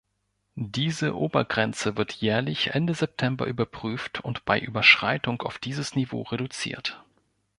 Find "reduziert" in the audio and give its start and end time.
6.23-7.05